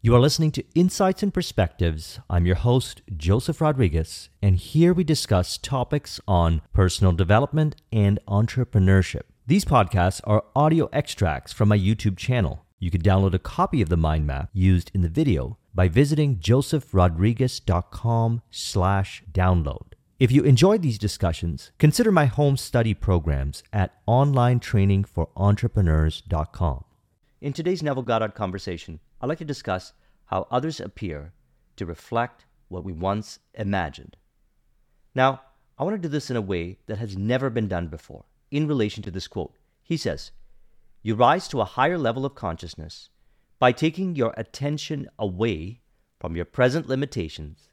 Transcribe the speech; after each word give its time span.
You 0.00 0.14
are 0.14 0.20
listening 0.20 0.52
to 0.52 0.62
Insights 0.76 1.24
and 1.24 1.34
Perspectives. 1.34 2.20
I'm 2.30 2.46
your 2.46 2.54
host, 2.54 3.02
Joseph 3.16 3.60
Rodriguez, 3.60 4.28
and 4.40 4.54
here 4.54 4.94
we 4.94 5.02
discuss 5.02 5.58
topics 5.58 6.20
on 6.28 6.62
personal 6.72 7.10
development 7.10 7.74
and 7.92 8.20
entrepreneurship. 8.28 9.22
These 9.48 9.64
podcasts 9.64 10.20
are 10.22 10.44
audio 10.54 10.88
extracts 10.92 11.52
from 11.52 11.70
my 11.70 11.76
YouTube 11.76 12.16
channel. 12.16 12.64
You 12.78 12.92
can 12.92 13.02
download 13.02 13.34
a 13.34 13.40
copy 13.40 13.82
of 13.82 13.88
the 13.88 13.96
mind 13.96 14.24
map 14.24 14.50
used 14.52 14.92
in 14.94 15.00
the 15.00 15.08
video 15.08 15.58
by 15.74 15.88
visiting 15.88 16.36
josephrodriguez.com 16.36 18.42
slash 18.52 19.24
download. 19.32 19.94
If 20.20 20.30
you 20.30 20.44
enjoyed 20.44 20.82
these 20.82 20.98
discussions, 20.98 21.72
consider 21.80 22.12
my 22.12 22.26
home 22.26 22.56
study 22.56 22.94
programs 22.94 23.64
at 23.72 23.94
onlinetrainingforentrepreneurs.com. 24.06 26.84
In 27.40 27.52
today's 27.52 27.82
Neville 27.82 28.02
Goddard 28.02 28.36
conversation, 28.36 29.00
I'd 29.20 29.28
like 29.28 29.38
to 29.38 29.44
discuss 29.44 29.92
how 30.26 30.46
others 30.50 30.78
appear 30.78 31.32
to 31.76 31.86
reflect 31.86 32.46
what 32.68 32.84
we 32.84 32.92
once 32.92 33.40
imagined. 33.54 34.16
Now, 35.14 35.40
I 35.76 35.84
want 35.84 35.94
to 35.94 36.02
do 36.02 36.08
this 36.08 36.30
in 36.30 36.36
a 36.36 36.40
way 36.40 36.78
that 36.86 36.98
has 36.98 37.16
never 37.16 37.50
been 37.50 37.66
done 37.66 37.88
before 37.88 38.26
in 38.50 38.68
relation 38.68 39.02
to 39.04 39.10
this 39.10 39.26
quote. 39.26 39.56
He 39.82 39.96
says, 39.96 40.30
You 41.02 41.16
rise 41.16 41.48
to 41.48 41.60
a 41.60 41.64
higher 41.64 41.98
level 41.98 42.24
of 42.24 42.34
consciousness 42.34 43.10
by 43.58 43.72
taking 43.72 44.14
your 44.14 44.34
attention 44.36 45.08
away 45.18 45.80
from 46.20 46.36
your 46.36 46.44
present 46.44 46.88
limitations 46.88 47.68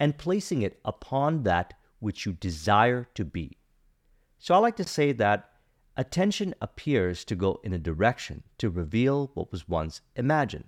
and 0.00 0.18
placing 0.18 0.62
it 0.62 0.80
upon 0.84 1.44
that 1.44 1.74
which 2.00 2.26
you 2.26 2.32
desire 2.32 3.08
to 3.14 3.24
be. 3.24 3.58
So 4.38 4.54
I 4.54 4.58
like 4.58 4.76
to 4.76 4.84
say 4.84 5.12
that 5.12 5.50
attention 5.96 6.54
appears 6.60 7.24
to 7.24 7.36
go 7.36 7.60
in 7.62 7.72
a 7.72 7.78
direction 7.78 8.42
to 8.58 8.70
reveal 8.70 9.30
what 9.34 9.52
was 9.52 9.68
once 9.68 10.00
imagined 10.16 10.64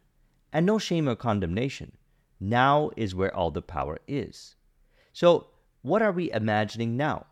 and 0.53 0.67
no 0.67 0.79
shame 0.79 1.09
or 1.09 1.17
condemnation. 1.17 1.97
Now 2.39 2.91
is 2.97 3.15
where 3.15 3.35
all 3.35 3.51
the 3.51 3.63
power 3.63 3.99
is. 4.09 4.57
So, 5.13 5.49
what 5.83 6.03
are 6.03 6.13
we 6.13 6.33
imagining 6.33 6.97
now? 6.97 7.27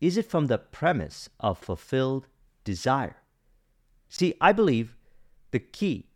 Is 0.00 0.16
it 0.16 0.30
from 0.30 0.46
the 0.46 0.58
premise 0.58 1.28
of 1.38 1.58
fulfilled 1.58 2.26
desire? 2.64 3.16
See, 4.08 4.34
I 4.40 4.52
believe 4.52 4.96
the 5.50 5.58
key 5.58 6.06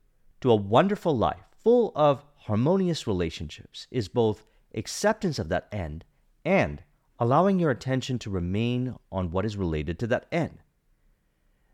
to 0.41 0.51
a 0.51 0.57
wonderful 0.57 1.17
life 1.17 1.45
full 1.63 1.93
of 1.95 2.25
harmonious 2.37 3.07
relationships 3.07 3.87
is 3.91 4.09
both 4.09 4.45
acceptance 4.75 5.39
of 5.39 5.49
that 5.49 5.69
end 5.73 6.05
and 6.45 6.83
allowing 7.19 7.59
your 7.59 7.71
attention 7.71 8.19
to 8.19 8.31
remain 8.31 8.97
on 9.11 9.31
what 9.31 9.45
is 9.45 9.57
related 9.57 9.99
to 9.99 10.07
that 10.09 10.27
end. 10.33 10.59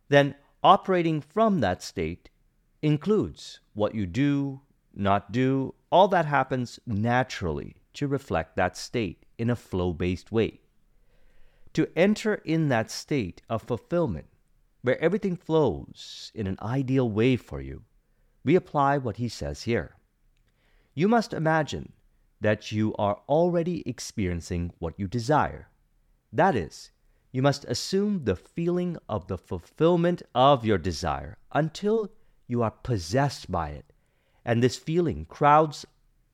Then, 0.08 0.34
operating 0.62 1.20
from 1.20 1.60
that 1.60 1.82
state 1.82 2.28
includes 2.82 3.60
what 3.74 3.94
you 3.94 4.06
do, 4.06 4.60
not 4.94 5.32
do, 5.32 5.74
all 5.90 6.08
that 6.08 6.26
happens 6.26 6.78
naturally 6.86 7.76
to 7.94 8.08
reflect 8.08 8.56
that 8.56 8.76
state 8.76 9.24
in 9.38 9.50
a 9.50 9.56
flow 9.56 9.92
based 9.92 10.32
way. 10.32 10.60
To 11.74 11.88
enter 11.96 12.34
in 12.34 12.68
that 12.68 12.90
state 12.90 13.42
of 13.48 13.62
fulfillment, 13.62 14.26
where 14.82 15.00
everything 15.00 15.36
flows 15.36 16.32
in 16.34 16.46
an 16.46 16.58
ideal 16.62 17.10
way 17.10 17.36
for 17.36 17.60
you, 17.60 17.82
we 18.44 18.56
apply 18.56 18.98
what 18.98 19.16
he 19.16 19.28
says 19.28 19.62
here. 19.62 19.96
You 20.94 21.08
must 21.08 21.32
imagine 21.32 21.92
that 22.40 22.72
you 22.72 22.94
are 22.96 23.20
already 23.28 23.82
experiencing 23.86 24.72
what 24.78 24.98
you 24.98 25.06
desire. 25.06 25.68
That 26.32 26.56
is, 26.56 26.90
you 27.32 27.42
must 27.42 27.64
assume 27.66 28.24
the 28.24 28.36
feeling 28.36 28.96
of 29.08 29.28
the 29.28 29.38
fulfillment 29.38 30.22
of 30.34 30.64
your 30.64 30.78
desire 30.78 31.36
until 31.52 32.10
you 32.50 32.62
are 32.62 32.70
possessed 32.70 33.50
by 33.50 33.70
it, 33.70 33.92
and 34.44 34.62
this 34.62 34.76
feeling 34.76 35.24
crowds 35.26 35.86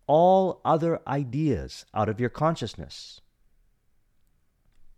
all 0.07 0.61
other 0.65 1.01
ideas 1.07 1.85
out 1.93 2.09
of 2.09 2.19
your 2.19 2.31
consciousness. 2.31 3.21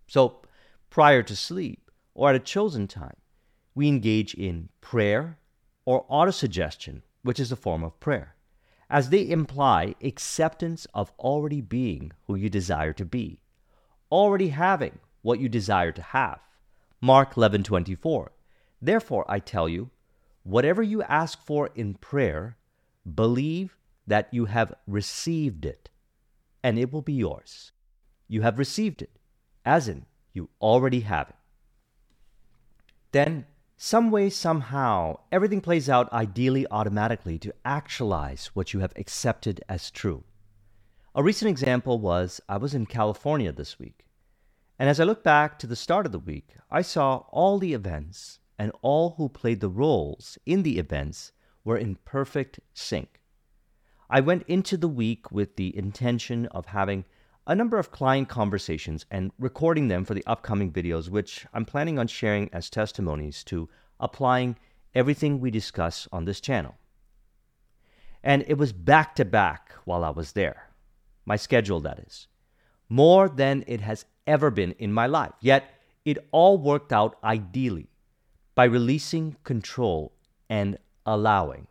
So, 0.06 0.42
prior 0.90 1.22
to 1.22 1.34
sleep 1.34 1.90
or 2.14 2.30
at 2.30 2.36
a 2.36 2.40
chosen 2.40 2.86
time, 2.86 3.16
we 3.74 3.88
engage 3.88 4.34
in 4.34 4.68
prayer 4.80 5.38
or 5.84 6.06
autosuggestion, 6.08 7.02
which 7.22 7.40
is 7.40 7.50
a 7.50 7.56
form 7.56 7.82
of 7.82 7.98
prayer, 8.00 8.34
as 8.90 9.10
they 9.10 9.28
imply 9.28 9.94
acceptance 10.02 10.86
of 10.94 11.12
already 11.18 11.60
being 11.60 12.12
who 12.26 12.34
you 12.34 12.48
desire 12.48 12.92
to 12.92 13.04
be, 13.04 13.40
already 14.10 14.48
having 14.48 14.98
what 15.22 15.40
you 15.40 15.48
desire 15.48 15.92
to 15.92 16.02
have. 16.02 16.40
Mark 17.00 17.34
11:24. 17.34 18.30
Therefore 18.80 19.24
I 19.28 19.38
tell 19.38 19.68
you, 19.68 19.90
Whatever 20.48 20.82
you 20.82 21.02
ask 21.02 21.44
for 21.44 21.68
in 21.74 21.92
prayer, 21.92 22.56
believe 23.14 23.76
that 24.06 24.32
you 24.32 24.46
have 24.46 24.72
received 24.86 25.66
it, 25.66 25.90
and 26.62 26.78
it 26.78 26.90
will 26.90 27.02
be 27.02 27.12
yours. 27.12 27.72
You 28.28 28.40
have 28.40 28.58
received 28.58 29.02
it, 29.02 29.10
as 29.66 29.88
in, 29.88 30.06
you 30.32 30.48
already 30.58 31.00
have 31.00 31.28
it. 31.28 31.34
Then, 33.12 33.44
some 33.76 34.10
way, 34.10 34.30
somehow, 34.30 35.18
everything 35.30 35.60
plays 35.60 35.90
out 35.90 36.10
ideally 36.14 36.66
automatically 36.70 37.38
to 37.40 37.52
actualize 37.66 38.46
what 38.54 38.72
you 38.72 38.80
have 38.80 38.94
accepted 38.96 39.60
as 39.68 39.90
true. 39.90 40.24
A 41.14 41.22
recent 41.22 41.50
example 41.50 41.98
was 41.98 42.40
I 42.48 42.56
was 42.56 42.72
in 42.72 42.86
California 42.86 43.52
this 43.52 43.78
week. 43.78 44.06
And 44.78 44.88
as 44.88 44.98
I 44.98 45.04
look 45.04 45.22
back 45.22 45.58
to 45.58 45.66
the 45.66 45.76
start 45.76 46.06
of 46.06 46.12
the 46.12 46.18
week, 46.18 46.54
I 46.70 46.80
saw 46.80 47.24
all 47.32 47.58
the 47.58 47.74
events 47.74 48.38
and 48.58 48.72
all 48.82 49.10
who 49.10 49.28
played 49.28 49.60
the 49.60 49.68
roles 49.68 50.36
in 50.44 50.62
the 50.62 50.78
events 50.78 51.32
were 51.64 51.76
in 51.76 51.96
perfect 52.04 52.60
sync. 52.74 53.20
I 54.10 54.20
went 54.20 54.44
into 54.48 54.76
the 54.76 54.88
week 54.88 55.30
with 55.30 55.56
the 55.56 55.76
intention 55.76 56.46
of 56.46 56.66
having 56.66 57.04
a 57.46 57.54
number 57.54 57.78
of 57.78 57.90
client 57.90 58.28
conversations 58.28 59.06
and 59.10 59.30
recording 59.38 59.88
them 59.88 60.04
for 60.04 60.14
the 60.14 60.24
upcoming 60.26 60.72
videos, 60.72 61.08
which 61.08 61.46
I'm 61.52 61.64
planning 61.64 61.98
on 61.98 62.06
sharing 62.06 62.50
as 62.52 62.68
testimonies 62.68 63.44
to 63.44 63.68
applying 64.00 64.56
everything 64.94 65.40
we 65.40 65.50
discuss 65.50 66.08
on 66.10 66.24
this 66.24 66.40
channel. 66.40 66.74
And 68.22 68.44
it 68.48 68.58
was 68.58 68.72
back 68.72 69.14
to 69.16 69.24
back 69.24 69.72
while 69.84 70.04
I 70.04 70.10
was 70.10 70.32
there. 70.32 70.70
My 71.24 71.36
schedule, 71.36 71.80
that 71.80 71.98
is. 72.00 72.26
More 72.88 73.28
than 73.28 73.64
it 73.66 73.80
has 73.80 74.06
ever 74.26 74.50
been 74.50 74.72
in 74.72 74.92
my 74.92 75.06
life. 75.06 75.32
Yet 75.40 75.64
it 76.04 76.18
all 76.32 76.58
worked 76.58 76.92
out 76.92 77.16
ideally 77.22 77.88
by 78.58 78.64
releasing 78.64 79.36
control 79.44 80.12
and 80.50 80.76
allowing. 81.06 81.68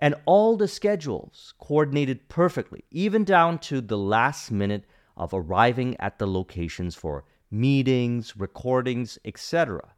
And 0.00 0.16
all 0.26 0.56
the 0.56 0.66
schedules 0.66 1.54
coordinated 1.60 2.28
perfectly, 2.28 2.82
even 2.90 3.22
down 3.22 3.60
to 3.60 3.80
the 3.80 3.96
last 3.96 4.50
minute 4.50 4.82
of 5.16 5.30
arriving 5.32 5.96
at 6.00 6.18
the 6.18 6.26
locations 6.26 6.96
for 6.96 7.22
meetings, 7.52 8.36
recordings, 8.36 9.20
etc. 9.24 9.94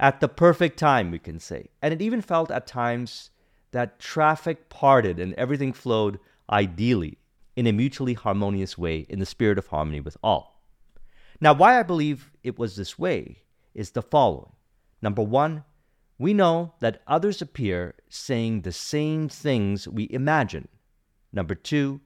At 0.00 0.18
the 0.18 0.26
perfect 0.26 0.80
time, 0.80 1.12
we 1.12 1.20
can 1.20 1.38
say. 1.38 1.68
And 1.80 1.94
it 1.94 2.02
even 2.02 2.22
felt 2.22 2.50
at 2.50 2.66
times 2.66 3.30
that 3.70 4.00
traffic 4.00 4.68
parted 4.68 5.20
and 5.20 5.32
everything 5.34 5.72
flowed 5.72 6.18
ideally 6.50 7.18
in 7.54 7.68
a 7.68 7.72
mutually 7.72 8.14
harmonious 8.14 8.76
way 8.76 9.06
in 9.08 9.20
the 9.20 9.26
spirit 9.26 9.58
of 9.58 9.68
harmony 9.68 10.00
with 10.00 10.16
all. 10.24 10.60
Now, 11.40 11.52
why 11.52 11.78
I 11.78 11.84
believe 11.84 12.32
it 12.42 12.58
was 12.58 12.74
this 12.74 12.98
way 12.98 13.44
is 13.74 13.92
the 13.92 14.02
following 14.02 14.54
Number 15.02 15.22
one, 15.22 15.64
we 16.18 16.34
know 16.34 16.74
that 16.80 17.02
others 17.06 17.40
appear 17.40 17.94
saying 18.08 18.60
the 18.60 18.72
same 18.72 19.28
things 19.28 19.88
we 19.88 20.06
imagine. 20.10 20.68
Number 21.32 21.54
two, 21.54 22.00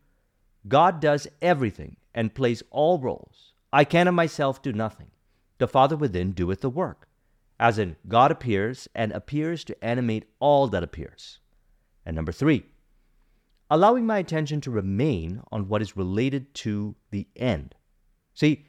God 0.69 1.01
does 1.01 1.27
everything 1.43 1.97
and 2.15 2.35
plays 2.35 2.63
all 2.71 2.99
roles. 2.99 3.53
I 3.73 3.85
can 3.85 4.07
of 4.07 4.15
myself 4.15 4.63
do 4.63 4.73
nothing. 4.73 5.11
The 5.59 5.67
Father 5.67 5.97
within 5.97 6.33
doeth 6.33 6.61
the 6.61 6.71
work. 6.71 7.09
As 7.59 7.79
in, 7.79 7.97
God 8.07 8.31
appears 8.31 8.89
and 8.95 9.13
appears 9.13 9.65
to 9.65 9.85
animate 9.85 10.27
all 10.39 10.69
that 10.69 10.83
appears. 10.83 11.41
And 12.07 12.15
number 12.15 12.33
three, 12.33 12.65
allowing 13.71 14.07
my 14.07 14.19
attention 14.19 14.61
to 14.61 14.71
remain 14.71 15.43
on 15.51 15.69
what 15.69 15.83
is 15.83 15.97
related 15.97 16.55
to 16.55 16.95
the 17.11 17.27
end. 17.35 17.75
See, 18.35 18.67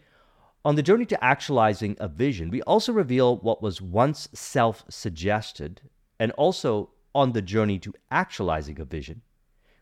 on 0.65 0.75
the 0.75 0.81
journey 0.81 1.05
to 1.05 1.23
actualizing 1.23 1.95
a 1.99 2.07
vision, 2.07 2.49
we 2.49 2.63
also 2.63 2.91
reveal 2.91 3.37
what 3.37 3.61
was 3.61 3.83
once 3.83 4.27
self 4.33 4.83
suggested, 4.89 5.79
and 6.19 6.31
also 6.31 6.89
on 7.13 7.33
the 7.33 7.41
journey 7.41 7.77
to 7.77 7.93
actualizing 8.09 8.81
a 8.81 8.85
vision, 8.85 9.21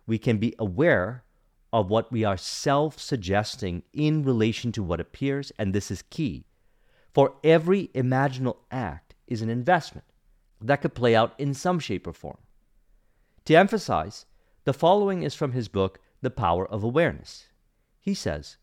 we 0.05 0.17
can 0.17 0.37
be 0.37 0.53
aware 0.59 1.23
of 1.71 1.89
what 1.89 2.11
we 2.11 2.25
are 2.25 2.35
self 2.35 2.99
suggesting 2.99 3.81
in 3.93 4.23
relation 4.23 4.73
to 4.73 4.83
what 4.83 4.99
appears, 4.99 5.53
and 5.57 5.73
this 5.73 5.89
is 5.89 6.03
key. 6.09 6.43
For 7.13 7.35
every 7.45 7.87
imaginal 7.95 8.57
act 8.69 9.15
is 9.25 9.41
an 9.41 9.49
investment 9.49 10.05
that 10.59 10.81
could 10.81 10.93
play 10.93 11.15
out 11.15 11.33
in 11.37 11.53
some 11.53 11.79
shape 11.79 12.05
or 12.05 12.13
form. 12.13 12.39
To 13.45 13.55
emphasize, 13.55 14.25
the 14.65 14.73
following 14.73 15.23
is 15.23 15.33
from 15.33 15.53
his 15.53 15.69
book, 15.69 15.99
The 16.21 16.29
Power 16.29 16.67
of 16.67 16.83
Awareness. 16.83 17.47
He 18.01 18.13
says, 18.13 18.57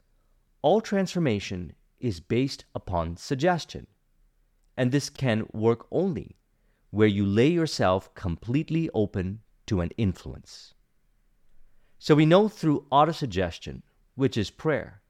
All 0.62 0.80
transformation 0.82 1.74
is 2.00 2.20
based 2.20 2.64
upon 2.74 3.16
suggestion. 3.16 3.86
And 4.76 4.90
this 4.90 5.10
can 5.10 5.46
work 5.52 5.86
only 5.90 6.36
where 6.90 7.08
you 7.08 7.24
lay 7.24 7.48
yourself 7.48 8.12
completely 8.14 8.90
open 8.94 9.40
to 9.66 9.80
an 9.80 9.90
influence. 9.96 10.74
So 11.98 12.14
we 12.14 12.26
know 12.26 12.48
through 12.48 12.86
autosuggestion, 12.90 13.82
which 14.14 14.36
is 14.36 14.50
prayer, 14.50 15.02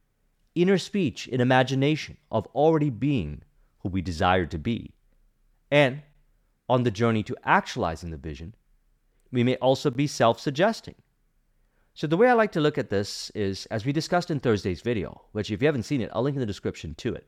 inner 0.55 0.77
speech 0.77 1.29
in 1.29 1.41
imagination 1.41 2.19
of 2.31 2.47
already 2.49 2.91
being 2.91 3.43
who 3.79 3.89
we 3.89 4.03
desire 4.03 4.47
to 4.47 4.59
be, 4.59 4.93
and 5.71 6.03
on 6.69 6.83
the 6.83 6.91
journey 6.91 7.23
to 7.23 7.37
actualizing 7.45 8.11
the 8.11 8.17
vision, 8.17 8.55
we 9.33 9.43
may 9.43 9.57
also 9.57 9.91
be 9.91 10.07
self 10.07 10.39
suggesting. 10.39 10.97
So, 11.95 12.07
the 12.07 12.17
way 12.17 12.29
I 12.29 12.35
like 12.35 12.53
to 12.53 12.61
look 12.61 12.79
at 12.79 12.89
this 12.89 13.31
is, 13.35 13.67
as 13.67 13.85
we 13.85 13.93
discussed 13.93 14.31
in 14.31 14.41
Thursday's 14.41 14.81
video, 14.81 15.23
which 15.33 15.51
if 15.51 15.61
you 15.61 15.67
haven't 15.67 15.83
seen 15.83 16.01
it, 16.01 16.11
I'll 16.13 16.23
link 16.23 16.37
in 16.37 16.41
the 16.41 16.47
description 16.47 16.95
to 16.97 17.15
it. 17.15 17.27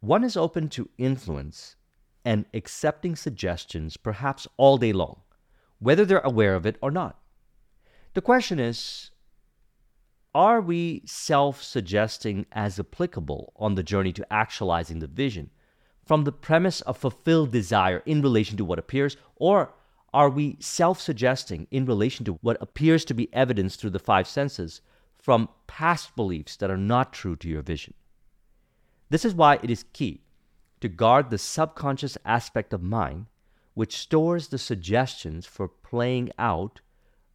One 0.00 0.24
is 0.24 0.36
open 0.36 0.68
to 0.70 0.88
influence 0.98 1.76
and 2.24 2.44
accepting 2.54 3.16
suggestions 3.16 3.96
perhaps 3.96 4.46
all 4.56 4.78
day 4.78 4.92
long, 4.92 5.20
whether 5.78 6.04
they're 6.04 6.18
aware 6.20 6.54
of 6.54 6.66
it 6.66 6.76
or 6.80 6.90
not. 6.90 7.18
The 8.14 8.22
question 8.22 8.58
is 8.58 9.10
are 10.34 10.60
we 10.60 11.02
self 11.06 11.62
suggesting 11.62 12.44
as 12.52 12.78
applicable 12.78 13.54
on 13.56 13.74
the 13.74 13.82
journey 13.82 14.12
to 14.12 14.32
actualizing 14.32 14.98
the 14.98 15.06
vision 15.06 15.50
from 16.04 16.24
the 16.24 16.32
premise 16.32 16.82
of 16.82 16.98
fulfilled 16.98 17.50
desire 17.50 18.02
in 18.04 18.20
relation 18.20 18.56
to 18.58 18.64
what 18.64 18.78
appears, 18.78 19.16
or 19.36 19.72
are 20.14 20.30
we 20.30 20.56
self 20.60 21.00
suggesting 21.00 21.66
in 21.70 21.86
relation 21.86 22.24
to 22.24 22.34
what 22.42 22.56
appears 22.60 23.04
to 23.06 23.14
be 23.14 23.32
evidence 23.34 23.76
through 23.76 23.90
the 23.90 23.98
five 23.98 24.26
senses 24.26 24.80
from 25.14 25.48
past 25.66 26.14
beliefs 26.16 26.56
that 26.56 26.70
are 26.70 26.76
not 26.76 27.12
true 27.12 27.36
to 27.36 27.48
your 27.48 27.62
vision? 27.62 27.94
This 29.10 29.24
is 29.24 29.34
why 29.34 29.58
it 29.62 29.70
is 29.70 29.84
key 29.92 30.22
to 30.80 30.88
guard 30.88 31.30
the 31.30 31.38
subconscious 31.38 32.18
aspect 32.24 32.72
of 32.72 32.82
mind, 32.82 33.26
which 33.74 33.96
stores 33.96 34.48
the 34.48 34.58
suggestions 34.58 35.46
for 35.46 35.68
playing 35.68 36.30
out 36.38 36.80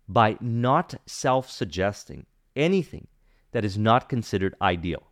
by 0.08 0.38
not 0.42 0.96
self 1.06 1.50
suggesting 1.50 2.26
anything 2.56 3.08
that 3.52 3.66
is 3.66 3.78
not 3.78 4.10
considered 4.10 4.56
ideal. 4.62 5.04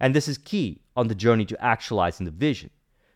And 0.00 0.14
this 0.14 0.28
is 0.28 0.38
key 0.38 0.80
on 0.96 1.08
the 1.08 1.14
journey 1.14 1.44
to 1.46 1.64
actualizing 1.64 2.24
the 2.24 2.32
vision, 2.32 2.70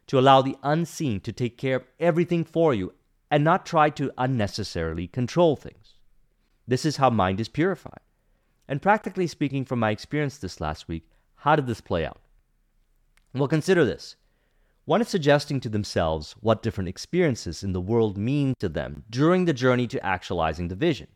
to 0.09 0.19
allow 0.19 0.43
the 0.43 0.56
unseen 0.62 1.21
to 1.21 1.33
take 1.33 1.56
care 1.56 1.77
of 1.77 1.85
everything 2.00 2.44
for 2.44 2.75
you 2.75 2.93
and 3.32 3.43
not 3.43 3.64
try 3.64 3.88
to 3.88 4.12
unnecessarily 4.19 5.08
control 5.08 5.56
things. 5.56 5.94
This 6.69 6.84
is 6.84 6.99
how 6.99 7.08
mind 7.08 7.40
is 7.40 7.49
purified. 7.49 8.02
And 8.69 8.82
practically 8.82 9.26
speaking, 9.26 9.64
from 9.64 9.79
my 9.79 9.90
experience 9.90 10.37
this 10.37 10.61
last 10.61 10.87
week, 10.87 11.08
how 11.37 11.56
did 11.56 11.67
this 11.67 11.81
play 11.81 12.05
out? 12.05 12.20
Well, 13.34 13.49
consider 13.49 13.87
this. 13.87 14.17
One 14.84 15.00
is 15.00 15.08
suggesting 15.08 15.61
to 15.61 15.70
themselves 15.70 16.32
what 16.40 16.62
different 16.62 16.88
experiences 16.88 17.62
in 17.62 17.73
the 17.73 17.81
world 17.81 18.19
mean 18.19 18.55
to 18.58 18.69
them 18.69 19.05
during 19.08 19.46
the 19.46 19.55
journey 19.55 19.87
to 19.87 20.05
actualizing 20.05 20.69
the 20.69 20.75
vision. 20.75 21.08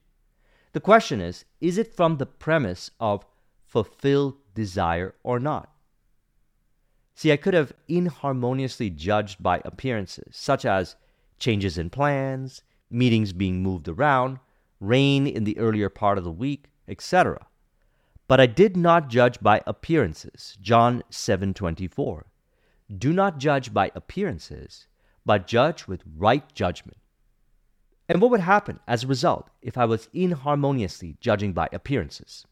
The 0.72 0.80
question 0.80 1.20
is 1.20 1.44
is 1.60 1.76
it 1.76 1.94
from 1.94 2.16
the 2.16 2.24
premise 2.24 2.90
of 2.98 3.26
fulfilled 3.66 4.38
desire 4.54 5.14
or 5.22 5.38
not? 5.38 5.70
See, 7.14 7.30
I 7.30 7.36
could 7.36 7.52
have 7.52 7.74
inharmoniously 7.88 8.88
judged 8.88 9.42
by 9.42 9.60
appearances, 9.66 10.34
such 10.34 10.64
as 10.64 10.96
changes 11.38 11.78
in 11.78 11.90
plans, 11.90 12.62
meetings 12.90 13.32
being 13.32 13.62
moved 13.62 13.88
around, 13.88 14.38
rain 14.80 15.26
in 15.26 15.44
the 15.44 15.58
earlier 15.58 15.88
part 15.88 16.18
of 16.18 16.24
the 16.24 16.30
week, 16.30 16.70
etc. 16.88 17.46
But 18.28 18.40
I 18.40 18.46
did 18.46 18.76
not 18.76 19.08
judge 19.08 19.40
by 19.40 19.62
appearances. 19.66 20.56
John 20.60 21.02
7:24. 21.10 22.26
Do 22.96 23.12
not 23.12 23.38
judge 23.38 23.72
by 23.72 23.90
appearances, 23.94 24.86
but 25.24 25.46
judge 25.46 25.86
with 25.86 26.04
right 26.16 26.52
judgment. 26.54 26.98
And 28.08 28.20
what 28.20 28.30
would 28.30 28.40
happen 28.40 28.78
as 28.86 29.02
a 29.02 29.08
result 29.08 29.50
if 29.62 29.76
I 29.76 29.84
was 29.84 30.08
inharmoniously 30.12 31.16
judging 31.20 31.52
by 31.52 31.68
appearances? 31.72 32.46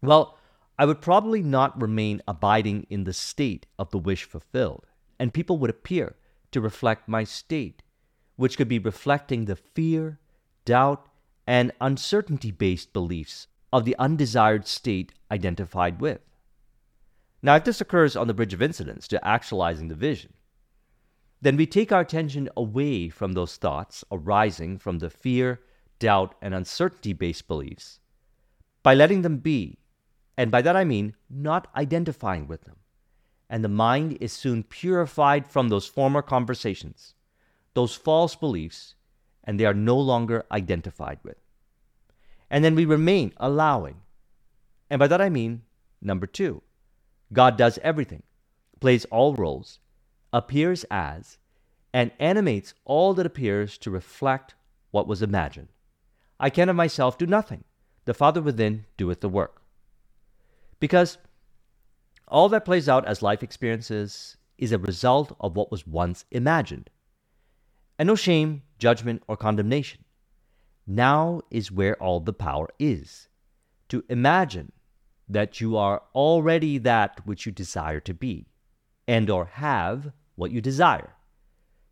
Well, 0.00 0.38
I 0.78 0.84
would 0.84 1.00
probably 1.00 1.42
not 1.42 1.80
remain 1.80 2.22
abiding 2.28 2.86
in 2.88 3.04
the 3.04 3.12
state 3.12 3.66
of 3.78 3.90
the 3.90 3.98
wish 3.98 4.24
fulfilled, 4.24 4.86
and 5.18 5.32
people 5.32 5.58
would 5.58 5.70
appear 5.70 6.16
to 6.56 6.60
reflect 6.62 7.06
my 7.06 7.22
state, 7.22 7.82
which 8.36 8.56
could 8.56 8.66
be 8.66 8.78
reflecting 8.78 9.44
the 9.44 9.56
fear, 9.56 10.18
doubt, 10.64 11.06
and 11.46 11.70
uncertainty 11.82 12.50
based 12.50 12.94
beliefs 12.94 13.46
of 13.70 13.84
the 13.84 13.94
undesired 13.98 14.66
state 14.66 15.12
identified 15.30 16.00
with. 16.00 16.20
Now, 17.42 17.56
if 17.56 17.64
this 17.64 17.82
occurs 17.82 18.16
on 18.16 18.26
the 18.26 18.32
bridge 18.32 18.54
of 18.54 18.62
incidents 18.62 19.06
to 19.08 19.22
actualizing 19.22 19.88
the 19.88 19.94
vision, 19.94 20.32
then 21.42 21.58
we 21.58 21.66
take 21.66 21.92
our 21.92 22.00
attention 22.00 22.48
away 22.56 23.10
from 23.10 23.32
those 23.32 23.56
thoughts 23.56 24.02
arising 24.10 24.78
from 24.78 24.98
the 24.98 25.10
fear, 25.10 25.60
doubt, 25.98 26.34
and 26.40 26.54
uncertainty 26.54 27.12
based 27.12 27.46
beliefs 27.46 28.00
by 28.82 28.94
letting 28.94 29.20
them 29.20 29.36
be, 29.36 29.76
and 30.38 30.50
by 30.50 30.62
that 30.62 30.74
I 30.74 30.84
mean 30.84 31.14
not 31.28 31.68
identifying 31.76 32.48
with 32.48 32.62
them. 32.62 32.76
And 33.48 33.62
the 33.62 33.68
mind 33.68 34.18
is 34.20 34.32
soon 34.32 34.64
purified 34.64 35.46
from 35.46 35.68
those 35.68 35.86
former 35.86 36.22
conversations, 36.22 37.14
those 37.74 37.94
false 37.94 38.34
beliefs, 38.34 38.94
and 39.44 39.58
they 39.58 39.64
are 39.64 39.74
no 39.74 39.96
longer 39.96 40.44
identified 40.50 41.18
with. 41.22 41.36
And 42.50 42.64
then 42.64 42.74
we 42.74 42.84
remain 42.84 43.32
allowing. 43.36 44.02
And 44.90 44.98
by 44.98 45.06
that 45.06 45.20
I 45.20 45.28
mean, 45.28 45.62
number 46.00 46.26
two, 46.26 46.62
God 47.32 47.56
does 47.56 47.78
everything, 47.82 48.22
plays 48.80 49.04
all 49.06 49.34
roles, 49.34 49.78
appears 50.32 50.84
as, 50.90 51.38
and 51.92 52.10
animates 52.18 52.74
all 52.84 53.14
that 53.14 53.26
appears 53.26 53.78
to 53.78 53.90
reflect 53.90 54.54
what 54.90 55.06
was 55.06 55.22
imagined. 55.22 55.68
I 56.38 56.50
can 56.50 56.68
of 56.68 56.76
myself 56.76 57.16
do 57.16 57.26
nothing. 57.26 57.64
The 58.04 58.14
Father 58.14 58.42
within 58.42 58.84
doeth 58.96 59.20
the 59.20 59.28
work. 59.28 59.62
Because 60.78 61.18
all 62.28 62.48
that 62.48 62.64
plays 62.64 62.88
out 62.88 63.06
as 63.06 63.22
life 63.22 63.42
experiences 63.42 64.36
is 64.58 64.72
a 64.72 64.78
result 64.78 65.36
of 65.40 65.56
what 65.56 65.70
was 65.70 65.86
once 65.86 66.24
imagined. 66.30 66.90
And 67.98 68.06
no 68.06 68.14
shame, 68.16 68.62
judgment, 68.78 69.22
or 69.28 69.36
condemnation. 69.36 70.04
Now 70.86 71.42
is 71.50 71.72
where 71.72 72.00
all 72.02 72.20
the 72.20 72.32
power 72.32 72.68
is. 72.78 73.28
To 73.88 74.04
imagine 74.08 74.72
that 75.28 75.60
you 75.60 75.76
are 75.76 76.02
already 76.14 76.78
that 76.78 77.26
which 77.26 77.46
you 77.46 77.52
desire 77.52 78.00
to 78.00 78.14
be, 78.14 78.46
and 79.08 79.28
or 79.30 79.46
have 79.46 80.12
what 80.36 80.50
you 80.50 80.60
desire. 80.60 81.14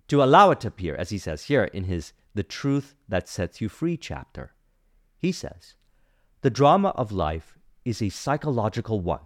To 0.08 0.22
allow 0.22 0.50
it 0.50 0.60
to 0.60 0.68
appear, 0.68 0.94
as 0.94 1.10
he 1.10 1.18
says 1.18 1.44
here 1.44 1.64
in 1.64 1.84
his 1.84 2.12
The 2.34 2.42
Truth 2.42 2.94
That 3.08 3.28
Sets 3.28 3.60
You 3.60 3.68
Free 3.68 3.96
chapter. 3.96 4.52
He 5.18 5.32
says, 5.32 5.74
The 6.42 6.50
drama 6.50 6.90
of 6.90 7.12
life 7.12 7.58
is 7.84 8.02
a 8.02 8.08
psychological 8.10 9.00
one, 9.00 9.20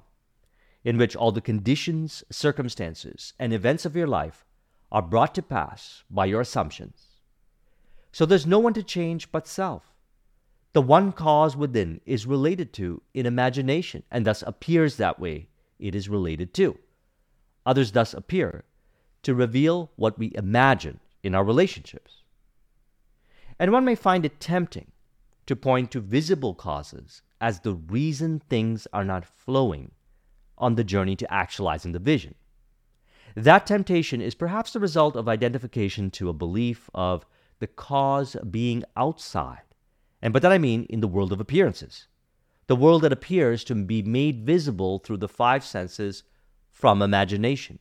in 0.89 0.97
which 0.97 1.15
all 1.15 1.33
the 1.33 1.49
conditions, 1.53 2.25
circumstances, 2.31 3.35
and 3.39 3.53
events 3.53 3.85
of 3.85 3.95
your 3.95 4.07
life 4.07 4.45
are 4.91 5.03
brought 5.03 5.35
to 5.35 5.43
pass 5.43 6.05
by 6.11 6.25
your 6.25 6.41
assumptions 6.41 7.09
so 8.13 8.27
there's 8.27 8.47
no 8.47 8.59
one 8.59 8.75
to 8.75 8.83
change 8.83 9.31
but 9.31 9.47
self. 9.47 9.95
The 10.73 10.83
one 10.83 11.13
cause 11.13 11.57
within 11.57 12.01
is 12.07 12.27
related 12.27 12.73
to 12.75 13.03
in 13.15 13.27
imagination 13.27 14.03
and 14.11 14.27
thus 14.27 14.43
appears 14.47 14.97
that 14.97 15.19
way 15.19 15.49
it 15.79 15.95
is 15.95 16.09
related 16.09 16.55
to. 16.55 16.79
Others 17.67 17.93
thus 17.93 18.15
appear 18.15 18.65
to 19.23 19.35
reveal 19.35 19.91
what 19.97 20.19
we 20.19 20.33
imagine 20.35 21.01
in 21.23 21.35
our 21.35 21.45
relationships. 21.45 22.23
And 23.59 23.73
one 23.73 23.85
may 23.85 23.95
find 23.95 24.25
it 24.25 24.41
tempting 24.41 24.93
to 25.47 25.57
point 25.57 25.91
to 25.93 26.01
visible 26.01 26.55
causes 26.55 27.23
as 27.41 27.61
the 27.61 27.75
reason 27.75 28.41
things 28.41 28.87
are 28.93 29.05
not 29.05 29.25
flowing 29.25 29.91
on 30.59 30.75
the 30.75 30.85
journey 30.85 31.17
to 31.17 31.33
actualizing 31.33 31.93
the 31.93 31.99
vision. 31.99 32.35
That 33.35 33.67
temptation 33.67 34.21
is 34.21 34.35
perhaps 34.35 34.73
the 34.73 34.81
result 34.81 35.17
of 35.17 35.29
identification 35.29 36.11
to 36.13 36.29
a 36.29 36.33
belief 36.33 36.91
of 36.95 37.25
the 37.59 37.67
cause 37.67 38.37
being 38.51 38.85
outside. 38.97 39.63
And 40.21 40.33
by 40.33 40.41
that 40.41 40.53
I 40.53 40.59
mean 40.59 40.85
in 40.85 41.01
the 41.01 41.09
world 41.09 41.33
of 41.33 41.41
appearances, 41.41 42.09
the 42.67 42.77
world 42.77 43.03
that 43.03 43.13
appears 43.13 43.65
to 43.65 43.75
be 43.75 44.03
made 44.03 44.45
visible 44.45 44.99
through 44.99 45.19
the 45.19 45.29
five 45.29 45.65
senses 45.65 46.25
from 46.71 47.01
imagination. 47.01 47.79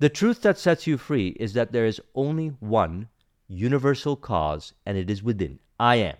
The 0.00 0.08
truth 0.08 0.42
that 0.42 0.58
sets 0.58 0.86
you 0.86 0.98
free 0.98 1.28
is 1.40 1.52
that 1.54 1.72
there 1.72 1.86
is 1.86 2.00
only 2.14 2.48
one 2.48 3.08
universal 3.46 4.16
cause, 4.16 4.74
and 4.84 4.98
it 4.98 5.10
is 5.10 5.22
within. 5.22 5.60
I 5.78 5.96
am, 5.96 6.16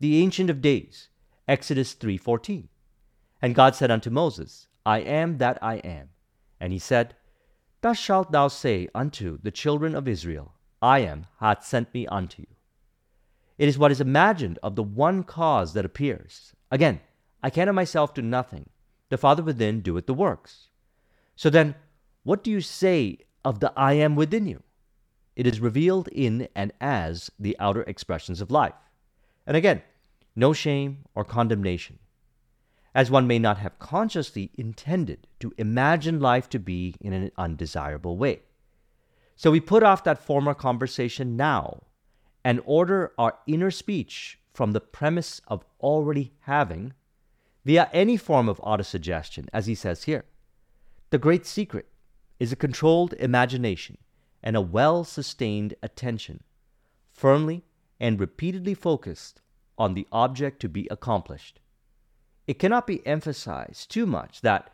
the 0.00 0.22
Ancient 0.22 0.50
of 0.50 0.60
Days. 0.60 1.08
Exodus 1.48 1.94
3:14. 1.94 2.68
And 3.42 3.54
God 3.54 3.74
said 3.74 3.90
unto 3.90 4.10
Moses, 4.10 4.68
I 4.86 4.98
am 5.00 5.38
that 5.38 5.58
I 5.62 5.76
am. 5.76 6.10
And 6.60 6.72
he 6.72 6.78
said, 6.78 7.14
Thus 7.80 7.98
shalt 7.98 8.32
thou 8.32 8.48
say 8.48 8.88
unto 8.94 9.38
the 9.42 9.50
children 9.50 9.94
of 9.94 10.08
Israel, 10.08 10.54
I 10.80 11.00
am 11.00 11.26
hath 11.40 11.64
sent 11.64 11.92
me 11.94 12.06
unto 12.06 12.42
you. 12.42 12.48
It 13.56 13.68
is 13.68 13.78
what 13.78 13.92
is 13.92 14.00
imagined 14.00 14.58
of 14.62 14.74
the 14.74 14.82
one 14.82 15.22
cause 15.22 15.72
that 15.74 15.84
appears. 15.84 16.54
Again, 16.70 17.00
I 17.42 17.50
can 17.50 17.68
of 17.68 17.74
myself 17.74 18.14
do 18.14 18.22
nothing. 18.22 18.68
The 19.10 19.18
Father 19.18 19.42
within 19.42 19.80
doeth 19.80 20.06
the 20.06 20.14
works. 20.14 20.68
So 21.36 21.50
then, 21.50 21.74
what 22.22 22.42
do 22.42 22.50
you 22.50 22.60
say 22.60 23.18
of 23.44 23.60
the 23.60 23.72
I 23.76 23.92
am 23.94 24.16
within 24.16 24.46
you? 24.46 24.62
It 25.36 25.46
is 25.46 25.60
revealed 25.60 26.08
in 26.08 26.48
and 26.54 26.72
as 26.80 27.30
the 27.38 27.56
outer 27.58 27.82
expressions 27.82 28.40
of 28.40 28.50
life. 28.50 28.74
And 29.46 29.56
again, 29.56 29.82
no 30.34 30.52
shame 30.52 31.04
or 31.14 31.24
condemnation, 31.24 31.98
as 32.94 33.10
one 33.10 33.26
may 33.26 33.38
not 33.38 33.58
have 33.58 33.78
consciously 33.78 34.50
intended 34.54 35.26
to 35.40 35.52
imagine 35.58 36.20
life 36.20 36.48
to 36.48 36.58
be 36.58 36.94
in 37.00 37.12
an 37.12 37.30
undesirable 37.36 38.16
way. 38.16 38.40
So 39.36 39.50
we 39.50 39.60
put 39.60 39.82
off 39.82 40.04
that 40.04 40.24
former 40.24 40.54
conversation 40.54 41.36
now 41.36 41.82
and 42.44 42.60
order 42.64 43.12
our 43.18 43.38
inner 43.46 43.70
speech 43.70 44.38
from 44.52 44.72
the 44.72 44.80
premise 44.80 45.40
of 45.48 45.64
already 45.80 46.32
having 46.40 46.92
via 47.64 47.90
any 47.92 48.16
form 48.16 48.48
of 48.48 48.60
autosuggestion, 48.60 49.48
as 49.52 49.66
he 49.66 49.74
says 49.74 50.04
here. 50.04 50.24
The 51.10 51.18
great 51.18 51.46
secret 51.46 51.86
is 52.38 52.52
a 52.52 52.56
controlled 52.56 53.14
imagination 53.14 53.98
and 54.42 54.54
a 54.54 54.60
well 54.60 55.02
sustained 55.02 55.74
attention, 55.82 56.42
firmly 57.12 57.64
and 57.98 58.20
repeatedly 58.20 58.74
focused 58.74 59.40
on 59.78 59.94
the 59.94 60.06
object 60.12 60.60
to 60.60 60.68
be 60.68 60.86
accomplished. 60.90 61.58
It 62.46 62.58
cannot 62.58 62.86
be 62.86 63.06
emphasized 63.06 63.90
too 63.90 64.06
much 64.06 64.42
that 64.42 64.70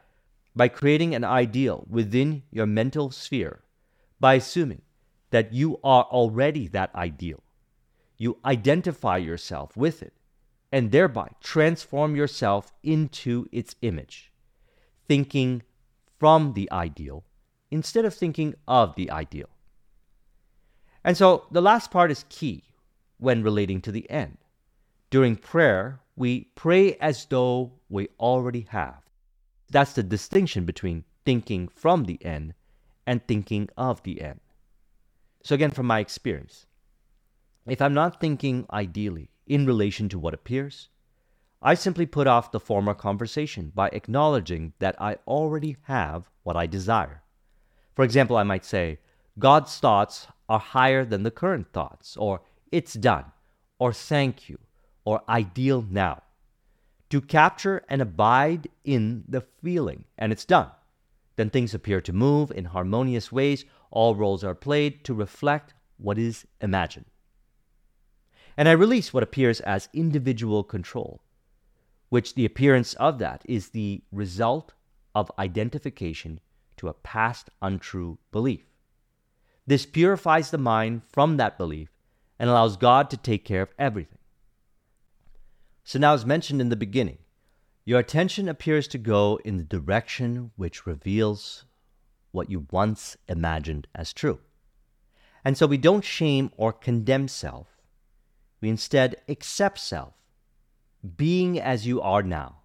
by 0.57 0.69
creating 0.69 1.15
an 1.15 1.25
ideal 1.25 1.87
within 1.89 2.43
your 2.51 2.67
mental 2.67 3.11
sphere, 3.11 3.61
by 4.19 4.35
assuming 4.35 4.83
that 5.31 5.53
you 5.53 5.79
are 5.85 6.05
already 6.05 6.67
that 6.69 6.95
ideal, 6.95 7.43
you 8.19 8.39
identify 8.45 9.17
yourself 9.17 9.77
with 9.77 10.03
it 10.03 10.13
and 10.73 10.91
thereby 10.91 11.31
transform 11.41 12.17
yourself 12.17 12.73
into 12.83 13.47
its 13.53 13.77
image, 13.83 14.33
thinking 15.09 15.63
from 16.19 16.53
the 16.55 16.71
ideal 16.71 17.25
instead 17.71 18.05
of 18.05 18.15
thinking 18.15 18.55
of 18.67 18.95
the 18.97 19.11
ideal. 19.11 19.49
And 21.05 21.17
so 21.17 21.47
the 21.51 21.63
last 21.63 21.91
part 21.91 22.11
is 22.11 22.25
key 22.29 22.65
when 23.19 23.43
relating 23.43 23.81
to 23.83 23.93
the 23.93 24.09
end. 24.11 24.39
During 25.09 25.37
prayer, 25.37 26.01
we 26.21 26.51
pray 26.55 26.97
as 26.97 27.25
though 27.25 27.73
we 27.89 28.07
already 28.19 28.67
have. 28.69 29.01
That's 29.71 29.95
the 29.95 30.03
distinction 30.03 30.67
between 30.67 31.05
thinking 31.25 31.67
from 31.69 32.05
the 32.05 32.23
end 32.23 32.53
and 33.07 33.27
thinking 33.27 33.71
of 33.79 34.03
the 34.03 34.21
end. 34.21 34.41
So, 35.43 35.55
again, 35.55 35.71
from 35.71 35.87
my 35.87 35.99
experience, 35.99 36.67
if 37.67 37.81
I'm 37.81 37.95
not 37.95 38.21
thinking 38.21 38.67
ideally 38.71 39.31
in 39.47 39.65
relation 39.65 40.11
to 40.11 40.19
what 40.19 40.35
appears, 40.35 40.91
I 41.63 41.73
simply 41.73 42.05
put 42.05 42.27
off 42.27 42.53
the 42.53 42.61
former 42.61 42.93
conversation 42.93 43.73
by 43.75 43.89
acknowledging 43.89 44.75
that 44.79 45.01
I 45.01 45.17
already 45.27 45.79
have 45.85 46.29
what 46.43 46.55
I 46.55 46.67
desire. 46.67 47.23
For 47.97 48.05
example, 48.05 48.37
I 48.37 48.43
might 48.43 48.67
say, 48.67 48.99
God's 49.39 49.79
thoughts 49.79 50.27
are 50.51 50.59
higher 50.59 51.07
than 51.07 51.23
the 51.23 51.31
current 51.31 51.73
thoughts, 51.73 52.15
or 52.19 52.43
it's 52.71 52.93
done, 52.93 53.33
or 53.79 53.95
thank 53.95 54.51
you, 54.51 54.59
or 55.05 55.23
ideal 55.29 55.85
now. 55.89 56.23
To 57.11 57.21
capture 57.21 57.83
and 57.89 58.01
abide 58.01 58.69
in 58.85 59.25
the 59.29 59.41
feeling, 59.41 60.05
and 60.17 60.33
it's 60.33 60.45
done. 60.45 60.71
Then 61.37 61.51
things 61.51 61.75
appear 61.75 62.01
to 62.03 62.13
move 62.13 62.51
in 62.51 62.67
harmonious 62.67 63.33
ways, 63.33 63.65
all 63.91 64.15
roles 64.15 64.45
are 64.45 64.55
played 64.55 65.05
to 65.05 65.15
reflect 65.15 65.75
what 65.97 66.19
is 66.19 66.47
imagined. 66.61 67.07
And 68.57 68.69
I 68.69 68.73
release 68.73 69.13
what 69.13 69.23
appears 69.23 69.61
as 69.61 69.89
individual 69.93 70.63
control, 70.63 71.23
which 72.11 72.35
the 72.35 72.45
appearance 72.45 72.95
of 72.95 73.19
that 73.19 73.43
is 73.47 73.71
the 73.71 74.03
result 74.13 74.73
of 75.15 75.33
identification 75.39 76.41
to 76.77 76.89
a 76.89 76.95
past 76.95 77.51
untrue 77.61 78.19
belief. 78.31 78.65
This 79.67 79.87
purifies 79.87 80.51
the 80.51 80.59
mind 80.59 81.03
from 81.11 81.37
that 81.37 81.59
belief 81.59 81.91
and 82.39 82.49
allows 82.49 82.77
God 82.77 83.11
to 83.11 83.17
take 83.17 83.45
care 83.45 83.63
of 83.63 83.75
everything. 83.79 84.20
So, 85.85 85.99
now, 85.99 86.15
as 86.15 86.27
mentioned 86.27 86.61
in 86.61 86.69
the 86.69 86.77
beginning, 86.77 87.19
your 87.85 87.99
attention 87.99 88.49
appears 88.49 88.87
to 88.89 88.99
go 88.99 89.41
in 89.45 89.57
the 89.57 89.65
direction 89.65 90.53
which 90.57 90.87
reveals 90.87 91.65
what 92.31 92.51
you 92.51 92.67
once 92.71 93.17
imagined 93.29 93.89
as 93.95 94.13
true. 94.13 94.39
And 95.45 95.57
so 95.57 95.67
we 95.67 95.79
don't 95.79 96.05
shame 96.05 96.53
or 96.57 96.73
condemn 96.73 97.29
self. 97.29 97.67
We 98.61 98.69
instead 98.69 99.17
accept 99.29 99.79
self, 99.79 100.15
being 101.17 101.59
as 101.59 101.87
you 101.87 102.01
are 102.01 102.23
now. 102.23 102.59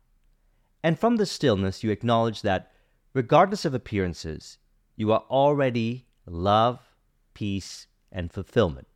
And 0.83 0.99
from 0.99 1.15
the 1.15 1.25
stillness, 1.25 1.83
you 1.83 1.89
acknowledge 1.89 2.41
that, 2.41 2.73
regardless 3.13 3.65
of 3.65 3.73
appearances, 3.73 4.57
you 4.95 5.11
are 5.11 5.23
already 5.29 6.05
love, 6.25 6.79
peace, 7.33 7.87
and 8.11 8.31
fulfillment. 8.31 8.87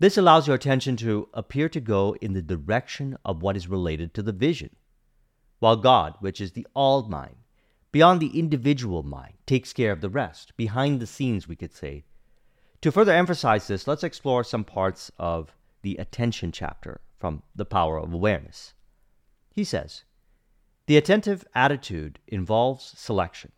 This 0.00 0.16
allows 0.16 0.46
your 0.46 0.56
attention 0.56 0.96
to 0.96 1.28
appear 1.34 1.68
to 1.68 1.78
go 1.78 2.16
in 2.22 2.32
the 2.32 2.40
direction 2.40 3.18
of 3.22 3.42
what 3.42 3.54
is 3.54 3.68
related 3.68 4.14
to 4.14 4.22
the 4.22 4.32
vision, 4.32 4.70
while 5.58 5.76
God, 5.76 6.14
which 6.20 6.40
is 6.40 6.52
the 6.52 6.66
all 6.74 7.02
mind, 7.02 7.36
beyond 7.92 8.18
the 8.18 8.38
individual 8.38 9.02
mind, 9.02 9.34
takes 9.44 9.74
care 9.74 9.92
of 9.92 10.00
the 10.00 10.08
rest, 10.08 10.56
behind 10.56 11.00
the 11.00 11.06
scenes, 11.06 11.46
we 11.46 11.54
could 11.54 11.74
say. 11.74 12.04
To 12.80 12.90
further 12.90 13.12
emphasize 13.12 13.66
this, 13.66 13.86
let's 13.86 14.02
explore 14.02 14.42
some 14.42 14.64
parts 14.64 15.12
of 15.18 15.54
the 15.82 15.96
attention 15.96 16.50
chapter 16.50 17.02
from 17.18 17.42
The 17.54 17.66
Power 17.66 17.98
of 17.98 18.14
Awareness. 18.14 18.72
He 19.52 19.64
says, 19.64 20.04
The 20.86 20.96
attentive 20.96 21.44
attitude 21.54 22.20
involves 22.26 22.94
selection. 22.98 23.52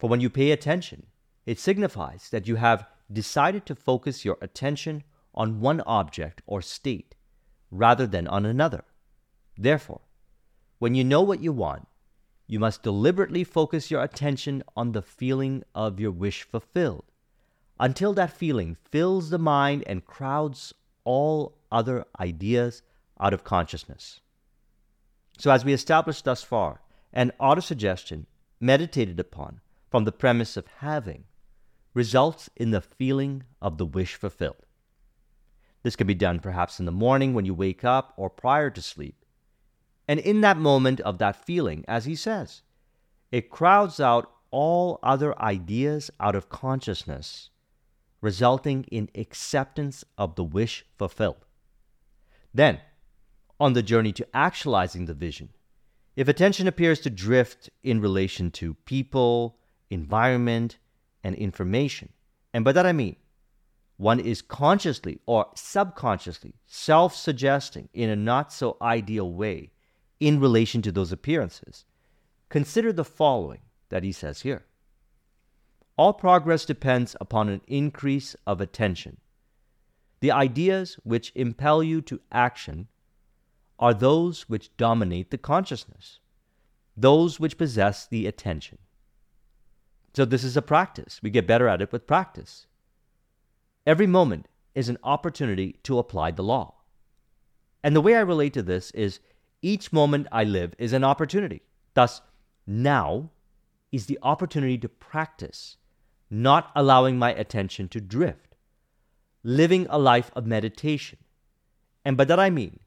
For 0.00 0.10
when 0.10 0.20
you 0.20 0.30
pay 0.30 0.50
attention, 0.50 1.06
it 1.46 1.60
signifies 1.60 2.28
that 2.30 2.48
you 2.48 2.56
have 2.56 2.86
decided 3.12 3.66
to 3.66 3.76
focus 3.76 4.24
your 4.24 4.36
attention 4.40 5.04
on 5.34 5.60
one 5.60 5.80
object 5.82 6.42
or 6.46 6.60
state 6.62 7.14
rather 7.70 8.06
than 8.06 8.26
on 8.26 8.44
another. 8.44 8.84
Therefore, 9.56 10.00
when 10.78 10.94
you 10.94 11.04
know 11.04 11.22
what 11.22 11.42
you 11.42 11.52
want, 11.52 11.86
you 12.46 12.58
must 12.58 12.82
deliberately 12.82 13.44
focus 13.44 13.90
your 13.90 14.02
attention 14.02 14.62
on 14.76 14.92
the 14.92 15.02
feeling 15.02 15.62
of 15.74 16.00
your 16.00 16.10
wish 16.10 16.42
fulfilled 16.42 17.04
until 17.78 18.12
that 18.12 18.32
feeling 18.32 18.76
fills 18.90 19.30
the 19.30 19.38
mind 19.38 19.84
and 19.86 20.04
crowds 20.04 20.74
all 21.04 21.56
other 21.72 22.04
ideas 22.18 22.82
out 23.18 23.32
of 23.32 23.44
consciousness. 23.44 24.20
So, 25.38 25.50
as 25.50 25.64
we 25.64 25.72
established 25.72 26.24
thus 26.24 26.42
far, 26.42 26.82
an 27.12 27.32
autosuggestion 27.40 28.26
meditated 28.60 29.18
upon 29.18 29.60
from 29.90 30.04
the 30.04 30.12
premise 30.12 30.56
of 30.56 30.66
having 30.78 31.24
results 31.94 32.50
in 32.56 32.70
the 32.70 32.80
feeling 32.80 33.44
of 33.60 33.78
the 33.78 33.86
wish 33.86 34.14
fulfilled. 34.14 34.66
This 35.82 35.96
can 35.96 36.06
be 36.06 36.14
done 36.14 36.40
perhaps 36.40 36.78
in 36.78 36.86
the 36.86 36.92
morning 36.92 37.34
when 37.34 37.44
you 37.44 37.54
wake 37.54 37.84
up 37.84 38.12
or 38.16 38.28
prior 38.28 38.70
to 38.70 38.82
sleep. 38.82 39.24
And 40.06 40.20
in 40.20 40.40
that 40.40 40.58
moment 40.58 41.00
of 41.00 41.18
that 41.18 41.44
feeling, 41.44 41.84
as 41.88 42.04
he 42.04 42.14
says, 42.14 42.62
it 43.30 43.50
crowds 43.50 44.00
out 44.00 44.30
all 44.50 44.98
other 45.02 45.40
ideas 45.40 46.10
out 46.18 46.34
of 46.34 46.48
consciousness, 46.48 47.50
resulting 48.20 48.84
in 48.90 49.08
acceptance 49.14 50.04
of 50.18 50.34
the 50.34 50.44
wish 50.44 50.84
fulfilled. 50.98 51.46
Then, 52.52 52.80
on 53.58 53.74
the 53.74 53.82
journey 53.82 54.12
to 54.12 54.26
actualizing 54.34 55.06
the 55.06 55.14
vision, 55.14 55.50
if 56.16 56.26
attention 56.26 56.66
appears 56.66 57.00
to 57.00 57.10
drift 57.10 57.70
in 57.82 58.00
relation 58.00 58.50
to 58.52 58.74
people, 58.84 59.58
environment, 59.90 60.78
and 61.22 61.36
information, 61.36 62.08
and 62.52 62.64
by 62.64 62.72
that 62.72 62.86
I 62.86 62.92
mean 62.92 63.16
one 64.00 64.18
is 64.18 64.40
consciously 64.40 65.20
or 65.26 65.46
subconsciously 65.54 66.54
self 66.64 67.14
suggesting 67.14 67.90
in 67.92 68.08
a 68.08 68.16
not 68.16 68.50
so 68.50 68.78
ideal 68.80 69.30
way 69.30 69.70
in 70.18 70.40
relation 70.40 70.80
to 70.80 70.90
those 70.90 71.12
appearances, 71.12 71.84
consider 72.48 72.94
the 72.94 73.04
following 73.04 73.60
that 73.90 74.02
he 74.02 74.10
says 74.10 74.40
here. 74.40 74.64
All 75.98 76.14
progress 76.14 76.64
depends 76.64 77.14
upon 77.20 77.50
an 77.50 77.60
increase 77.66 78.34
of 78.46 78.58
attention. 78.58 79.18
The 80.20 80.32
ideas 80.32 80.98
which 81.02 81.30
impel 81.34 81.82
you 81.82 82.00
to 82.02 82.22
action 82.32 82.88
are 83.78 83.92
those 83.92 84.48
which 84.48 84.74
dominate 84.78 85.30
the 85.30 85.36
consciousness, 85.36 86.20
those 86.96 87.38
which 87.38 87.58
possess 87.58 88.06
the 88.06 88.26
attention. 88.26 88.78
So, 90.14 90.24
this 90.24 90.42
is 90.42 90.56
a 90.56 90.62
practice. 90.62 91.20
We 91.22 91.28
get 91.28 91.46
better 91.46 91.68
at 91.68 91.82
it 91.82 91.92
with 91.92 92.06
practice. 92.06 92.66
Every 93.86 94.06
moment 94.06 94.46
is 94.74 94.88
an 94.88 94.98
opportunity 95.02 95.76
to 95.84 95.98
apply 95.98 96.32
the 96.32 96.42
law. 96.42 96.74
And 97.82 97.96
the 97.96 98.00
way 98.00 98.14
I 98.14 98.20
relate 98.20 98.52
to 98.54 98.62
this 98.62 98.90
is 98.92 99.20
each 99.62 99.92
moment 99.92 100.26
I 100.30 100.44
live 100.44 100.74
is 100.78 100.92
an 100.92 101.04
opportunity. 101.04 101.62
Thus, 101.94 102.20
now 102.66 103.30
is 103.90 104.06
the 104.06 104.18
opportunity 104.22 104.78
to 104.78 104.88
practice, 104.88 105.76
not 106.30 106.70
allowing 106.76 107.18
my 107.18 107.32
attention 107.32 107.88
to 107.88 108.00
drift, 108.00 108.54
living 109.42 109.86
a 109.90 109.98
life 109.98 110.30
of 110.36 110.46
meditation. 110.46 111.18
And 112.04 112.16
by 112.16 112.24
that 112.24 112.38
I 112.38 112.50
mean 112.50 112.80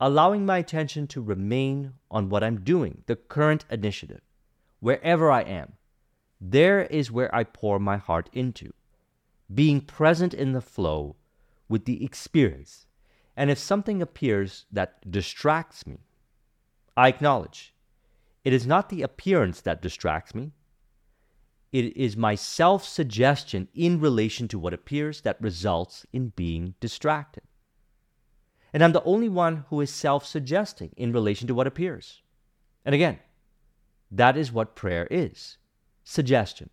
allowing 0.00 0.44
my 0.44 0.58
attention 0.58 1.06
to 1.06 1.22
remain 1.22 1.92
on 2.10 2.28
what 2.28 2.42
I'm 2.42 2.64
doing, 2.64 3.04
the 3.06 3.14
current 3.14 3.64
initiative, 3.70 4.20
wherever 4.80 5.30
I 5.30 5.42
am. 5.42 5.74
There 6.40 6.82
is 6.82 7.12
where 7.12 7.32
I 7.32 7.44
pour 7.44 7.78
my 7.78 7.98
heart 7.98 8.28
into 8.32 8.72
being 9.54 9.80
present 9.80 10.34
in 10.34 10.52
the 10.52 10.60
flow 10.60 11.16
with 11.68 11.84
the 11.84 12.04
experience 12.04 12.86
And 13.36 13.50
if 13.50 13.58
something 13.58 14.02
appears 14.02 14.66
that 14.70 15.10
distracts 15.10 15.86
me, 15.86 15.98
I 16.96 17.08
acknowledge 17.08 17.74
it 18.44 18.52
is 18.52 18.66
not 18.66 18.88
the 18.88 19.02
appearance 19.02 19.60
that 19.62 19.80
distracts 19.80 20.34
me. 20.34 20.52
It 21.72 21.96
is 21.96 22.16
my 22.16 22.34
self 22.34 22.84
suggestion 22.84 23.68
in 23.72 24.00
relation 24.00 24.48
to 24.48 24.58
what 24.58 24.74
appears 24.74 25.22
that 25.22 25.40
results 25.40 26.04
in 26.12 26.32
being 26.36 26.74
distracted. 26.80 27.44
And 28.72 28.82
I'm 28.84 28.92
the 28.92 29.04
only 29.04 29.28
one 29.28 29.64
who 29.68 29.80
is 29.80 29.90
self 29.90 30.26
suggesting 30.26 30.92
in 30.96 31.12
relation 31.12 31.48
to 31.48 31.54
what 31.54 31.66
appears. 31.66 32.22
And 32.84 32.94
again, 32.94 33.18
that 34.10 34.36
is 34.36 34.52
what 34.52 34.76
prayer 34.76 35.08
is 35.10 35.56
suggestion. 36.04 36.68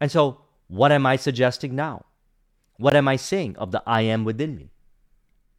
And 0.00 0.10
so, 0.10 0.42
what 0.70 0.92
am 0.92 1.04
I 1.04 1.16
suggesting 1.16 1.74
now? 1.74 2.04
What 2.76 2.94
am 2.94 3.08
I 3.08 3.16
saying 3.16 3.56
of 3.56 3.72
the 3.72 3.82
I 3.88 4.02
am 4.02 4.24
within 4.24 4.54
me? 4.54 4.70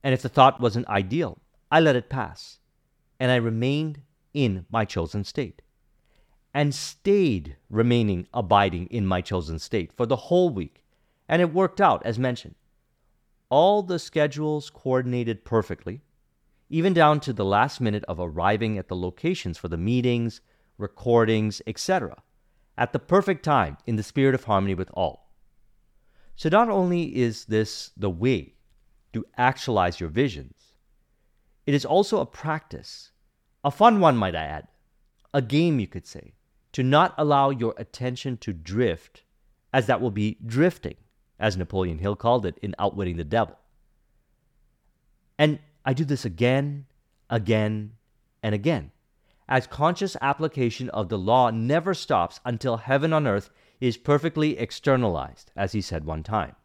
And 0.02 0.14
if 0.14 0.22
the 0.22 0.30
thought 0.30 0.62
wasn't 0.62 0.88
ideal, 0.88 1.40
I 1.70 1.82
let 1.82 1.98
it 1.98 2.10
pass, 2.10 2.60
and 3.20 3.30
I 3.30 3.36
remained 3.36 4.04
in 4.34 4.66
my 4.72 4.86
chosen 4.86 5.26
state, 5.26 5.62
and 6.54 6.74
stayed 6.74 7.58
remaining 7.70 8.26
abiding 8.34 8.88
in 8.88 9.06
my 9.06 9.20
chosen 9.20 9.60
state 9.60 9.92
for 9.92 10.06
the 10.06 10.16
whole 10.16 10.50
week. 10.50 10.86
And 11.28 11.42
it 11.42 11.54
worked 11.54 11.82
out, 11.82 12.02
as 12.06 12.18
mentioned. 12.18 12.56
All 13.50 13.84
the 13.84 14.00
schedules 14.00 14.70
coordinated 14.70 15.44
perfectly, 15.44 16.04
even 16.70 16.94
down 16.94 17.20
to 17.20 17.34
the 17.34 17.44
last 17.44 17.82
minute 17.82 18.06
of 18.08 18.18
arriving 18.18 18.78
at 18.78 18.88
the 18.88 18.96
locations 18.96 19.58
for 19.58 19.68
the 19.68 19.78
meetings, 19.78 20.40
recordings, 20.78 21.62
etc., 21.68 22.24
at 22.82 22.94
the 22.94 23.00
perfect 23.00 23.46
time 23.46 23.78
in 23.86 23.96
the 23.96 24.02
spirit 24.02 24.34
of 24.34 24.46
harmony 24.46 24.74
with 24.74 24.90
all. 24.96 25.30
So, 26.36 26.50
not 26.50 26.68
only 26.68 27.16
is 27.16 27.46
this 27.46 27.92
the 27.96 28.10
way 28.10 28.56
to 29.14 29.24
actualize 29.38 30.00
your 30.00 30.10
visions, 30.10 30.56
it 31.68 31.76
is 31.76 31.86
also 31.86 32.20
a 32.20 32.26
practice, 32.26 33.12
a 33.64 33.70
fun 33.70 34.00
one, 34.00 34.18
might 34.18 34.36
I 34.36 34.46
add, 34.46 34.68
a 35.32 35.44
game, 35.44 35.80
you 35.80 35.86
could 35.86 36.08
say, 36.08 36.34
to 36.72 36.82
not 36.82 37.14
allow 37.20 37.52
your 37.52 37.76
attention 37.78 38.38
to 38.38 38.52
drift, 38.52 39.26
as 39.72 39.86
that 39.86 40.02
will 40.02 40.10
be 40.10 40.40
drifting, 40.44 40.96
as 41.38 41.56
Napoleon 41.56 42.00
Hill 42.00 42.16
called 42.16 42.48
it 42.48 42.58
in 42.64 42.74
Outwitting 42.80 43.18
the 43.18 43.24
Devil. 43.24 43.60
And 45.38 45.60
I 45.86 45.94
do 45.94 46.04
this 46.04 46.26
again, 46.26 46.88
again, 47.30 47.92
and 48.42 48.56
again 48.56 48.92
as 49.52 49.68
conscious 49.68 50.16
application 50.22 50.90
of 50.92 51.10
the 51.10 51.18
law 51.18 51.50
never 51.50 51.94
stops 51.94 52.40
until 52.46 52.78
heaven 52.78 53.12
on 53.12 53.28
earth 53.28 53.50
is 53.82 53.98
perfectly 53.98 54.58
externalized, 54.58 55.52
as 55.58 55.74
he 55.74 55.82
said 55.82 56.06
one 56.06 56.24
time. 56.24 56.56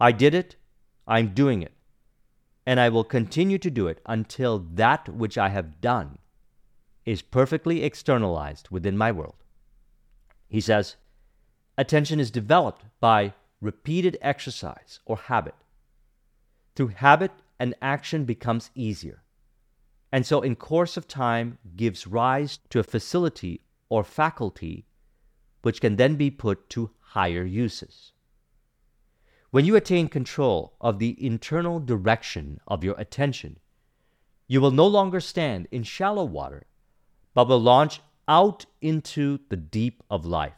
I 0.00 0.10
did 0.10 0.34
it, 0.34 0.56
I'm 1.06 1.34
doing 1.34 1.62
it, 1.62 1.72
and 2.66 2.80
I 2.80 2.88
will 2.88 3.04
continue 3.04 3.58
to 3.58 3.70
do 3.70 3.86
it 3.86 4.00
until 4.06 4.58
that 4.58 5.08
which 5.08 5.38
I 5.38 5.50
have 5.50 5.80
done 5.80 6.18
is 7.04 7.22
perfectly 7.22 7.84
externalized 7.84 8.70
within 8.70 8.98
my 8.98 9.12
world. 9.12 9.44
He 10.48 10.60
says, 10.60 10.96
attention 11.78 12.18
is 12.18 12.32
developed 12.32 12.82
by 12.98 13.34
repeated 13.60 14.18
exercise 14.20 14.98
or 15.06 15.16
habit. 15.16 15.54
Through 16.74 16.88
habit, 16.88 17.30
an 17.60 17.76
action 17.80 18.24
becomes 18.24 18.72
easier 18.74 19.22
and 20.12 20.24
so 20.24 20.40
in 20.40 20.56
course 20.56 20.96
of 20.96 21.08
time 21.08 21.58
gives 21.76 22.06
rise 22.06 22.58
to 22.70 22.78
a 22.78 22.84
facility 22.84 23.60
or 23.88 24.04
faculty 24.04 24.86
which 25.62 25.80
can 25.80 25.96
then 25.96 26.16
be 26.16 26.30
put 26.30 26.68
to 26.70 26.90
higher 27.00 27.44
uses. 27.44 28.12
When 29.50 29.64
you 29.64 29.74
attain 29.76 30.08
control 30.08 30.74
of 30.80 30.98
the 30.98 31.16
internal 31.24 31.80
direction 31.80 32.60
of 32.66 32.84
your 32.84 32.94
attention, 32.98 33.58
you 34.46 34.60
will 34.60 34.70
no 34.70 34.86
longer 34.86 35.20
stand 35.20 35.66
in 35.70 35.82
shallow 35.82 36.24
water, 36.24 36.66
but 37.34 37.48
will 37.48 37.60
launch 37.60 38.00
out 38.28 38.66
into 38.80 39.40
the 39.48 39.56
deep 39.56 40.02
of 40.10 40.24
life. 40.24 40.56